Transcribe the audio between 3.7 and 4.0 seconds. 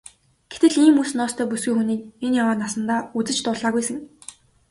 сэн.